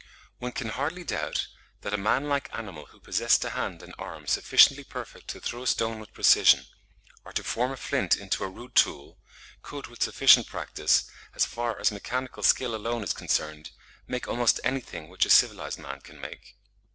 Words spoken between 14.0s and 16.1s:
make almost anything which a civilised man